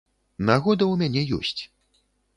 [0.47, 1.61] Нагода ў мяне ёсць.